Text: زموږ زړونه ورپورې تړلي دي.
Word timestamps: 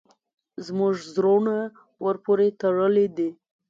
زموږ 0.65 0.93
زړونه 1.13 1.55
ورپورې 2.05 2.47
تړلي 2.61 3.07
دي. 3.17 3.29